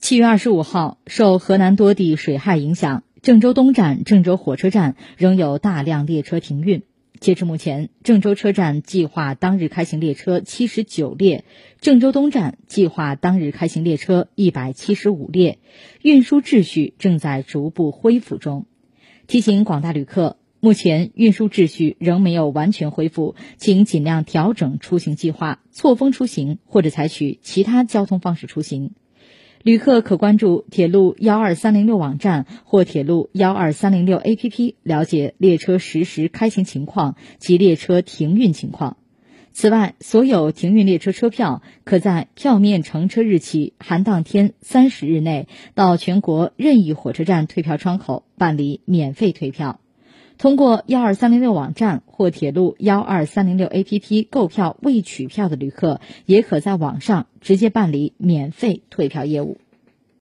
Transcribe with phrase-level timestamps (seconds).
[0.00, 6.84] 七月二十五号，受河南多地水害影响，郑州东站、郑州火车站仍有大量列车停运。
[7.18, 11.44] 截至目前，郑州车站计划当日开行列车七十九列，
[11.80, 15.58] 郑州东站计划当日开行列车一百七十五列，
[16.00, 18.66] 运输秩序正在逐步恢复中。
[19.26, 28.92] 提醒广大旅客，目前运输秩序仍没有完全恢复，请尽量调整出行计划，错峰出行或者采取其他交通方式出行。
[29.68, 38.96] 旅客可关注铁路幺二三零六网站或铁路幺二三零六 APP 了解列车实时开行情况及列车停运情况。
[39.52, 49.80] 此外，所有停运列车车票可在票面乘车日起含当天三十日内到全国任意火车站退票窗口办理免费退票。
[50.38, 59.58] 通过幺二三零六网站或铁路幺二三零六 APP 购票未取票的旅客，也可在网上直接办理免费退票业务。